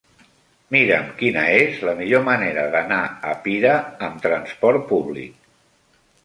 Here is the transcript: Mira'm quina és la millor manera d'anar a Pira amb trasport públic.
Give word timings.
Mira'm 0.75 1.09
quina 1.19 1.43
és 1.57 1.77
la 1.89 1.93
millor 1.99 2.23
manera 2.29 2.63
d'anar 2.77 3.03
a 3.33 3.37
Pira 3.45 3.75
amb 4.09 4.25
trasport 4.25 4.89
públic. 4.95 5.39